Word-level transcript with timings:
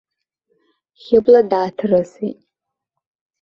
Хьыбла 1.01 1.41
дааҭрысит. 1.49 2.39